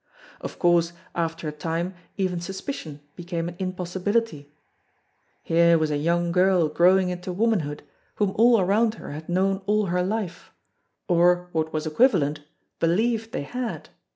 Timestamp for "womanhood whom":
7.31-8.31